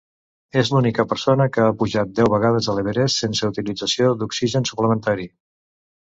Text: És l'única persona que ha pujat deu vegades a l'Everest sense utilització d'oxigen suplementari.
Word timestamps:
És 0.59 0.69
l'única 0.75 1.03
persona 1.09 1.45
que 1.57 1.65
ha 1.65 1.75
pujat 1.81 2.15
deu 2.19 2.29
vegades 2.35 2.69
a 2.69 2.75
l'Everest 2.77 3.21
sense 3.25 3.49
utilització 3.53 4.09
d'oxigen 4.23 4.65
suplementari. 4.71 5.29